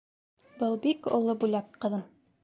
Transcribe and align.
—Был 0.61 0.77
бик 0.85 1.09
оло 1.17 1.35
бүләк, 1.43 1.69
ҡыҙым! 1.85 2.03